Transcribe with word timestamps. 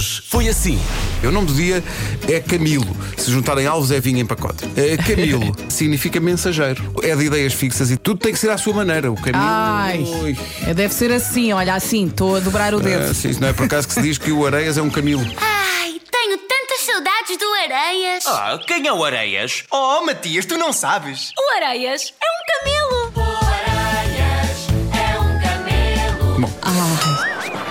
Hoje 0.00 0.22
foi 0.26 0.48
assim. 0.48 0.80
O 1.22 1.30
nome 1.30 1.48
do 1.48 1.52
dia 1.52 1.84
é 2.26 2.40
Camilo. 2.40 2.96
Se 3.18 3.30
juntarem 3.30 3.66
alvos, 3.66 3.90
é 3.90 4.00
vinho 4.00 4.18
em 4.18 4.24
pacote. 4.24 4.64
É, 4.74 4.96
Camilo 4.96 5.54
significa 5.68 6.18
mensageiro. 6.18 6.82
É 7.02 7.14
de 7.14 7.26
ideias 7.26 7.52
fixas 7.52 7.90
e 7.90 7.98
tudo 7.98 8.18
tem 8.18 8.32
que 8.32 8.38
ser 8.38 8.48
à 8.48 8.56
sua 8.56 8.72
maneira. 8.72 9.12
O 9.12 9.14
Camilo. 9.14 9.44
Ai, 9.44 9.98
Ui. 9.98 10.38
deve 10.74 10.94
ser 10.94 11.12
assim, 11.12 11.52
olha 11.52 11.74
assim, 11.74 12.06
estou 12.06 12.36
a 12.36 12.40
dobrar 12.40 12.72
o 12.74 12.80
dedo. 12.80 13.10
Ah, 13.10 13.14
sim, 13.14 13.28
isso 13.28 13.42
não 13.42 13.48
é 13.48 13.52
por 13.52 13.66
acaso 13.66 13.86
que 13.88 13.92
se 13.92 14.00
diz 14.00 14.16
que 14.16 14.32
o 14.32 14.46
Areias 14.46 14.78
é 14.78 14.82
um 14.82 14.88
Camilo. 14.88 15.20
Ai, 15.36 16.00
tenho 16.10 16.38
tantas 16.38 16.80
saudades 16.86 17.36
do 17.36 17.54
Areias. 17.62 18.24
Ah, 18.26 18.58
quem 18.66 18.86
é 18.86 18.92
o 18.94 19.04
Areias? 19.04 19.64
Oh, 19.70 20.00
Matias, 20.06 20.46
tu 20.46 20.56
não 20.56 20.72
sabes. 20.72 21.30
O 21.38 21.56
Areias 21.56 22.14
é 22.18 22.24
um 22.24 22.64
camelo. 22.64 22.99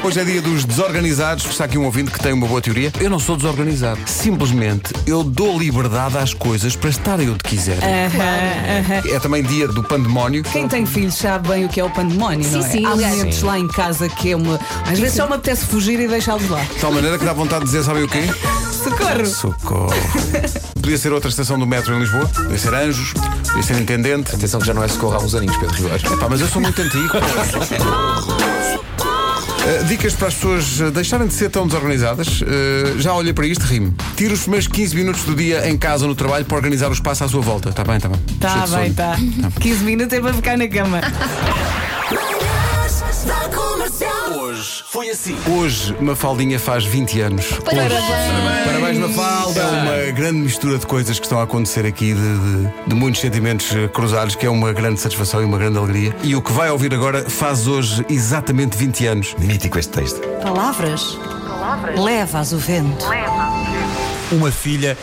Hoje 0.02 0.20
é 0.22 0.24
dia 0.24 0.42
dos 0.42 0.64
desorganizados. 0.64 1.46
Está 1.46 1.66
aqui 1.66 1.78
um 1.78 1.84
ouvinte 1.86 2.10
que 2.10 2.20
tem 2.20 2.32
uma 2.32 2.48
boa 2.48 2.62
teoria. 2.62 2.92
Eu 3.02 3.10
não 3.10 3.20
sou 3.20 3.36
desorganizado. 3.36 4.00
Simplesmente 4.06 4.94
eu 5.06 5.24
dou 5.24 5.60
liberdade 5.60 6.18
às 6.18 6.34
coisas 6.34 6.76
para 6.76 6.90
estarem 6.90 7.30
onde 7.30 7.40
quiserem. 7.44 7.82
É 7.84 9.20
também 9.22 9.44
dia 9.44 9.68
do 9.68 9.84
pandemónio. 9.84 10.42
Quem 10.44 10.68
tem 10.68 10.86
filhos 10.86 11.16
sabe 11.16 11.50
bem 11.50 11.66
o 11.66 11.70
que 11.70 11.80
é 11.80 11.84
o 11.84 11.90
pandemónio, 11.90 12.50
não 12.50 12.60
é? 12.66 12.70
sim, 12.70 12.86
Há 12.86 12.92
aliás- 12.92 13.18
momentos 13.18 13.42
lá 13.44 13.60
em 13.60 13.68
casa 13.68 14.08
que 14.08 14.32
é 14.32 14.36
uma. 14.36 14.60
Às 14.90 14.98
vezes 15.00 15.16
só 15.18 15.28
me 15.28 15.34
apetece 15.36 15.66
fugir 15.66 16.00
e 16.00 16.08
deixá-los 16.08 16.50
lá. 16.50 16.62
De 16.62 16.76
tal 16.80 16.94
maneira 16.94 17.18
que 17.20 17.26
dá 17.26 17.34
vontade 17.34 17.66
de 17.66 17.72
dizer, 17.72 17.84
sabem 17.84 18.04
o 18.04 18.08
quê? 18.08 18.22
Socorro! 18.72 19.26
Socorro. 19.26 19.94
Podia 20.82 20.98
ser 20.98 21.12
outra 21.12 21.30
estação 21.30 21.60
do 21.60 21.68
metro 21.68 21.94
em 21.94 22.00
Lisboa. 22.00 22.26
Podia 22.34 22.58
ser 22.58 22.74
Anjos. 22.74 23.14
Podia 23.48 23.64
ser 23.64 23.78
Intendente. 23.80 24.34
Atenção 24.34 24.60
que 24.62 24.66
já 24.68 24.74
não 24.74 24.84
é 24.84 24.88
socorro 24.88 25.16
há 25.16 25.20
uns 25.20 25.36
aninhos, 25.36 25.58
Pedro 25.58 25.76
Ribeiro. 25.76 26.18
Pá, 26.18 26.28
mas 26.30 26.40
eu 26.40 26.48
sou 26.48 26.62
muito 26.62 26.82
antigo. 26.82 27.10
Uh, 27.18 28.38
dicas 29.88 30.14
para 30.14 30.28
as 30.28 30.34
pessoas 30.34 30.80
uh, 30.80 30.92
deixarem 30.92 31.28
de 31.28 31.34
ser 31.34 31.50
tão 31.50 31.68
desorganizadas. 31.68 32.42
Uh, 32.42 33.00
já 33.00 33.14
olhei 33.14 33.34
para 33.34 33.46
isto, 33.46 33.62
rime. 33.64 33.94
Tira 34.16 34.34
os 34.34 34.42
primeiros 34.42 34.68
15 34.68 34.96
minutos 34.96 35.24
do 35.24 35.36
dia 35.36 35.70
em 35.70 35.78
casa 35.78 36.04
ou 36.04 36.10
no 36.10 36.16
trabalho 36.16 36.46
para 36.46 36.58
organizar 36.58 36.90
o 36.90 36.94
espaço 36.94 37.24
à 37.24 37.28
sua 37.28 37.42
volta. 37.42 37.70
Está 37.70 37.84
bem, 37.84 37.98
está 37.98 38.10
bem. 38.10 38.20
Tá 38.40 38.66
de 38.66 38.72
bem, 38.76 38.94
sono. 38.94 38.96
tá. 38.96 39.18
15 39.60 39.84
minutos 39.84 40.14
é 40.14 40.22
para 40.22 40.34
ficar 40.34 40.58
na 40.58 40.68
cama. 40.68 41.02
Hoje 44.40 44.84
foi 44.90 45.10
assim. 45.10 45.36
Hoje, 45.60 45.94
Mafaldinha 46.00 46.58
faz 46.60 46.86
20 46.86 47.20
anos. 47.22 47.46
Parabéns! 47.66 47.92
Parabéns, 48.66 48.98
Mafalda! 48.98 49.60
É 49.60 50.06
uma 50.08 50.12
grande 50.14 50.38
mistura 50.40 50.78
de 50.78 50.86
coisas 50.88 51.20
que 51.20 51.26
estão 51.26 51.40
a 51.40 51.44
acontecer 51.44 51.86
aqui, 51.86 52.14
de, 52.14 52.38
de- 52.38 52.70
de 52.88 52.96
muitos 52.96 53.20
sentimentos 53.20 53.76
eh, 53.76 53.88
cruzados, 53.90 54.36
que 54.36 54.46
é 54.46 54.50
uma 54.50 54.72
grande 54.72 55.02
satisfação 55.02 55.42
e 55.42 55.46
uma 55.46 55.58
grande 55.58 55.78
alegria. 55.78 56.16
E 56.24 56.34
o 56.36 56.42
que 56.42 56.52
vai 56.54 56.70
ouvir 56.70 56.94
agora 56.94 57.30
faz 57.30 57.68
hoje 57.68 58.06
exatamente 58.10 58.78
20 58.78 59.06
anos. 59.08 59.36
Mítico 59.38 59.78
este 59.78 59.92
texto. 59.92 60.22
Palavras? 60.42 61.18
Levas 61.98 62.54
o 62.54 62.58
vento. 62.58 63.06
Uma 64.32 64.52
filha 64.52 64.98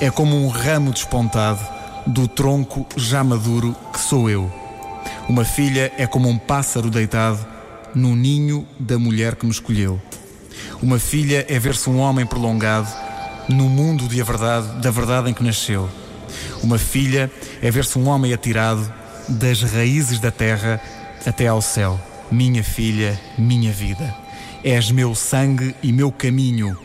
é 0.00 0.08
como 0.10 0.36
um 0.44 0.48
ramo 0.48 0.92
despontado 0.92 1.60
do 2.06 2.28
tronco 2.28 2.86
já 2.96 3.24
maduro 3.24 3.74
que 3.92 3.98
sou 4.00 4.30
eu. 4.30 4.50
Uma 5.28 5.44
filha 5.44 5.92
é 5.96 6.06
como 6.06 6.28
um 6.28 6.38
pássaro 6.38 6.90
deitado 6.90 7.44
no 7.94 8.14
ninho 8.14 8.66
da 8.78 8.98
mulher 8.98 9.36
que 9.36 9.44
me 9.44 9.52
escolheu. 9.52 10.00
Uma 10.82 10.98
filha 10.98 11.44
é 11.48 11.58
ver-se 11.58 11.88
um 11.88 11.98
homem 11.98 12.26
prolongado 12.26 12.88
no 13.48 13.68
mundo 13.68 14.08
de 14.08 14.22
verdade, 14.22 14.80
da 14.80 14.90
verdade 14.90 15.30
em 15.30 15.34
que 15.34 15.42
nasceu. 15.42 15.88
Uma 16.62 16.78
filha 16.78 17.30
é 17.62 17.70
ver-se 17.70 17.98
um 17.98 18.08
homem 18.08 18.32
atirado 18.32 18.92
das 19.28 19.62
raízes 19.62 20.18
da 20.18 20.30
terra 20.30 20.80
até 21.26 21.46
ao 21.46 21.60
céu. 21.60 22.00
Minha 22.30 22.62
filha, 22.62 23.20
minha 23.36 23.72
vida. 23.72 24.14
És 24.62 24.90
meu 24.90 25.14
sangue 25.14 25.74
e 25.82 25.92
meu 25.92 26.12
caminho, 26.12 26.76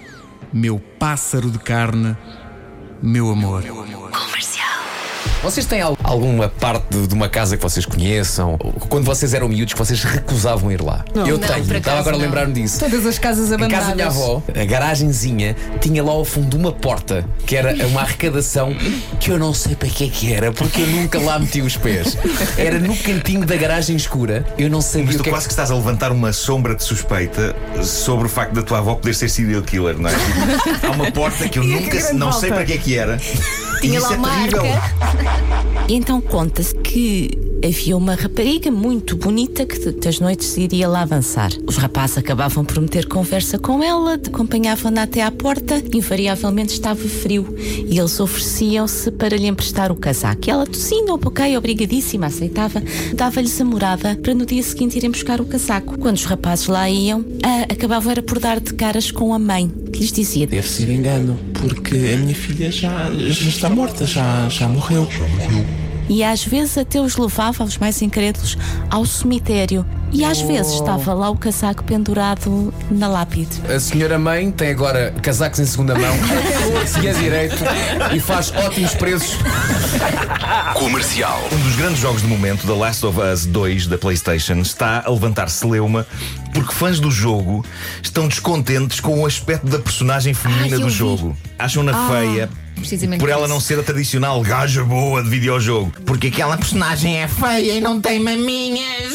meu 0.51 0.79
pássaro 0.79 1.51
de 1.51 1.59
carne, 1.59 2.15
meu 3.01 3.29
amor. 3.29 3.63
Vocês 5.43 5.65
têm 5.65 5.81
al- 5.81 5.97
alguma 6.03 6.49
parte 6.49 6.97
de, 7.07 7.13
uma 7.13 7.29
casa 7.29 7.55
que 7.55 7.61
vocês 7.63 7.85
conheçam? 7.85 8.57
Quando 8.89 9.05
vocês 9.05 9.33
eram 9.33 9.47
miúdos, 9.47 9.73
que 9.73 9.79
vocês 9.79 10.03
recusavam 10.03 10.71
ir 10.71 10.81
lá? 10.81 11.05
Eu 11.13 11.21
Não, 11.21 11.25
tenho. 11.39 11.53
acaso 11.53 11.73
Estava 11.75 11.99
agora 11.99 12.15
a 12.15 12.19
não. 12.19 12.25
lembrar-me 12.25 12.53
disso. 12.53 12.79
Todas 12.79 13.05
as 13.05 13.19
casas 13.19 13.51
Em 13.51 13.57
casa 13.57 13.57
da 13.57 13.67
minha 13.67 13.79
abandonadas. 14.07 14.17
avó, 14.17 14.43
a 14.59 14.65
garagenzinha 14.65 15.55
tinha 15.79 16.03
lá 16.03 16.11
ao 16.11 16.25
fundo 16.25 16.57
uma 16.57 16.71
porta 16.71 17.25
que 17.45 17.55
era 17.55 17.73
uma 17.87 18.01
arrecadação 18.01 18.75
que 19.19 19.29
eu 19.31 19.37
não 19.37 19.53
sei 19.53 19.75
para 19.75 19.87
que 19.89 20.05
é 20.05 20.09
que 20.09 20.33
era, 20.33 20.51
porque 20.51 20.81
eu 20.81 20.87
nunca 20.87 21.19
lá 21.19 21.37
meti 21.37 21.61
os 21.61 21.77
pés. 21.77 22.17
Era 22.57 22.79
no 22.79 22.95
cantinho 22.97 23.45
da 23.45 23.55
garagem 23.55 23.95
escura, 23.95 24.45
eu 24.57 24.69
não 24.69 24.81
sabia 24.81 25.05
Mas 25.07 25.15
o 25.15 25.17
tu 25.19 25.23
que 25.23 25.29
é 25.29 25.31
quase 25.31 25.47
que 25.47 25.53
estás 25.53 25.69
a 25.71 25.75
levantar 25.75 26.11
uma 26.11 26.33
sombra 26.33 26.75
de 26.75 26.83
suspeita 26.83 27.55
sobre 27.83 28.25
o 28.25 28.29
facto 28.29 28.53
da 28.53 28.63
tua 28.63 28.79
avó 28.79 28.95
poder 28.95 29.13
ser 29.13 29.29
serial 29.29 29.61
killer, 29.61 29.97
não 29.97 30.09
é? 30.09 30.13
Há 30.85 30.91
uma 30.91 31.11
porta 31.11 31.47
que 31.47 31.59
eu 31.59 31.63
E 31.63 31.73
a 31.75 31.79
nunca 31.81 32.13
não 32.13 32.31
sei 32.31 32.49
volta. 32.49 32.55
para 32.55 32.65
que 32.65 32.73
é 32.73 32.77
que 32.77 32.97
era. 32.97 33.17
Tinha 33.81 33.97
e 33.97 33.99
lá 33.99 34.05
isso 34.07 34.13
é 34.13 34.17
uma 34.17 34.29
terrível. 34.29 34.61
E 35.87 35.93
então 35.93 36.19
conta-se 36.19 36.73
que 36.75 37.45
havia 37.63 37.95
uma 37.95 38.15
rapariga 38.15 38.71
muito 38.71 39.15
bonita 39.15 39.65
que 39.65 39.91
das 39.91 40.19
noites 40.19 40.57
iria 40.57 40.87
lá 40.87 41.01
avançar. 41.01 41.51
Os 41.67 41.77
rapazes 41.77 42.17
acabavam 42.17 42.65
por 42.65 42.79
meter 42.81 43.07
conversa 43.07 43.57
com 43.57 43.83
ela, 43.83 44.13
acompanhavam-na 44.13 45.03
até 45.03 45.21
à 45.21 45.31
porta, 45.31 45.81
invariavelmente 45.93 46.73
estava 46.73 47.01
frio 47.07 47.55
e 47.57 47.97
eles 47.97 48.19
ofereciam-se 48.19 49.11
para 49.11 49.37
lhe 49.37 49.47
emprestar 49.47 49.91
o 49.91 49.95
casaco. 49.95 50.41
E 50.47 50.49
ela, 50.49 50.65
sim, 50.73 51.05
ok, 51.09 51.57
obrigadíssima, 51.57 52.27
aceitava, 52.27 52.81
dava-lhes 53.13 53.59
a 53.61 53.65
morada 53.65 54.15
para 54.21 54.33
no 54.33 54.45
dia 54.45 54.63
seguinte 54.63 54.97
irem 54.97 55.11
buscar 55.11 55.39
o 55.39 55.45
casaco. 55.45 55.97
Quando 55.99 56.17
os 56.17 56.25
rapazes 56.25 56.67
lá 56.67 56.89
iam, 56.89 57.23
ah, 57.43 57.71
acabavam 57.71 58.11
era 58.11 58.23
por 58.23 58.39
dar 58.39 58.59
de 58.59 58.73
caras 58.73 59.11
com 59.11 59.33
a 59.33 59.39
mãe, 59.39 59.71
que 59.95 60.01
lhes 60.01 60.11
dizia: 60.11 60.45
Deve 60.45 60.67
ser 60.67 60.89
engano, 60.89 61.39
porque 61.53 61.95
a 62.13 62.17
minha 62.17 62.35
filha 62.35 62.71
já, 62.71 63.09
já 63.11 63.49
está 63.49 63.69
morta, 63.69 64.05
já, 64.05 64.47
já 64.49 64.67
morreu. 64.67 65.07
E 66.09 66.23
às 66.23 66.43
vezes 66.43 66.77
até 66.77 66.99
os 66.99 67.17
levava, 67.17 67.63
os 67.63 67.77
mais 67.77 68.01
incrédulos, 68.01 68.57
ao 68.89 69.05
cemitério. 69.05 69.85
E 70.11 70.23
às 70.23 70.39
vezes 70.39 70.73
estava 70.73 71.13
lá 71.13 71.29
o 71.29 71.35
casaco 71.35 71.83
pendurado 71.83 72.73
na 72.89 73.07
lápide. 73.07 73.61
A 73.67 73.79
senhora 73.79 74.17
mãe 74.17 74.49
tem 74.49 74.69
agora 74.69 75.13
casacos 75.21 75.59
em 75.59 75.65
segunda 75.65 75.93
mão, 75.95 76.15
se 76.87 77.05
é 77.05 77.11
direito 77.11 77.57
e 78.13 78.19
faz 78.19 78.51
ótimos 78.55 78.93
preços. 78.93 79.37
Comercial. 80.75 81.41
Um 81.51 81.57
dos 81.57 81.75
grandes 81.75 81.99
jogos 81.99 82.21
do 82.21 82.27
momento, 82.27 82.65
The 82.65 82.73
Last 82.73 83.05
of 83.05 83.19
Us 83.19 83.45
2 83.45 83.87
da 83.87 83.97
PlayStation, 83.97 84.59
está 84.59 85.03
a 85.05 85.09
levantar 85.09 85.49
celeuma 85.49 86.05
porque 86.53 86.73
fãs 86.73 86.99
do 86.99 87.11
jogo 87.11 87.65
estão 88.01 88.27
descontentes 88.27 89.01
com 89.01 89.21
o 89.21 89.25
aspecto 89.25 89.67
da 89.67 89.79
personagem 89.79 90.33
feminina 90.33 90.75
Ai, 90.75 90.81
do 90.81 90.87
vi. 90.87 90.93
jogo. 90.93 91.37
Acham-na 91.59 92.09
feia. 92.09 92.49
Precisamente 92.75 93.19
Por 93.19 93.29
ela 93.29 93.45
isso. 93.45 93.53
não 93.53 93.59
ser 93.59 93.79
a 93.79 93.83
tradicional 93.83 94.41
gaja 94.41 94.83
boa 94.83 95.23
de 95.23 95.29
videojogo. 95.29 95.91
Porque 96.05 96.27
aquela 96.27 96.57
personagem 96.57 97.21
é 97.21 97.27
feia 97.27 97.73
e 97.73 97.81
não 97.81 97.99
tem 97.99 98.19
maminhas. 98.19 99.13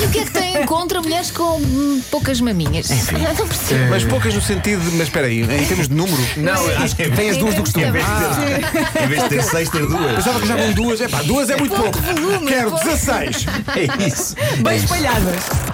E 0.00 0.04
o 0.04 0.10
que 0.10 0.18
é 0.18 0.24
que 0.24 0.30
tem 0.30 0.66
contra 0.66 1.00
mulheres 1.00 1.30
com 1.30 1.56
hum, 1.56 2.02
poucas 2.10 2.40
maminhas? 2.40 2.88
Não 2.88 3.48
percebo. 3.48 3.90
Mas 3.90 4.04
poucas 4.04 4.34
no 4.34 4.42
sentido 4.42 4.82
de. 4.82 4.96
Mas 4.96 5.08
espera 5.08 5.26
aí, 5.26 5.42
em 5.42 5.66
termos 5.66 5.88
de 5.88 5.94
número. 5.94 6.22
Não, 6.36 6.82
acho 6.82 6.96
que 6.96 7.08
tem 7.10 7.30
as 7.30 7.36
duas 7.36 7.54
do 7.54 7.62
costume. 7.62 7.86
Em 7.86 7.92
vez 7.92 8.04
de 8.04 8.12
ter, 8.12 9.02
em 9.02 9.08
vez 9.08 9.22
de 9.22 9.28
ter 9.28 9.42
seis, 9.42 9.68
ter 9.68 9.86
duas. 9.86 10.14
Pensava 10.14 10.40
que 10.40 10.46
já 10.46 10.56
vão 10.56 10.72
duas. 10.72 11.00
É 11.00 11.08
pá, 11.08 11.22
duas 11.22 11.50
é 11.50 11.56
muito 11.56 11.74
pouco. 11.74 11.98
Quero 12.46 12.70
16. 12.70 13.46
É 13.74 14.06
isso. 14.06 14.34
Bem 14.62 14.76
espalhadas. 14.76 15.73